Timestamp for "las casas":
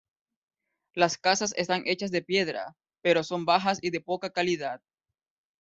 0.95-1.53